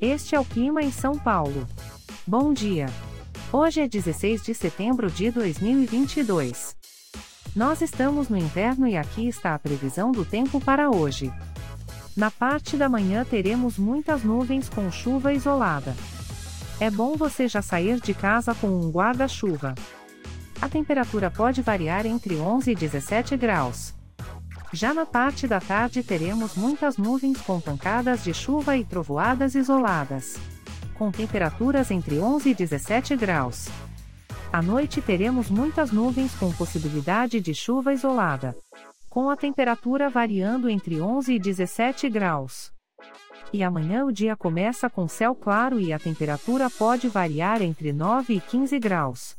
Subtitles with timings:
[0.00, 1.66] Este é o clima em São Paulo.
[2.26, 2.86] Bom dia.
[3.50, 6.76] Hoje é 16 de setembro de 2022.
[7.54, 11.32] Nós estamos no inverno e aqui está a previsão do tempo para hoje.
[12.14, 15.96] Na parte da manhã teremos muitas nuvens com chuva isolada.
[16.78, 19.74] É bom você já sair de casa com um guarda-chuva.
[20.60, 23.95] A temperatura pode variar entre 11 e 17 graus.
[24.76, 30.36] Já na parte da tarde teremos muitas nuvens com pancadas de chuva e trovoadas isoladas.
[30.92, 33.68] Com temperaturas entre 11 e 17 graus.
[34.52, 38.54] À noite teremos muitas nuvens com possibilidade de chuva isolada.
[39.08, 42.70] Com a temperatura variando entre 11 e 17 graus.
[43.54, 48.34] E amanhã o dia começa com céu claro e a temperatura pode variar entre 9
[48.34, 49.38] e 15 graus.